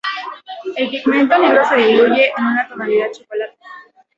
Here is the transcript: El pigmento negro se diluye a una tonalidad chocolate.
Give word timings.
El 0.77 0.89
pigmento 0.89 1.37
negro 1.37 1.63
se 1.69 1.75
diluye 1.75 2.33
a 2.35 2.41
una 2.41 2.67
tonalidad 2.67 3.11
chocolate. 3.13 3.55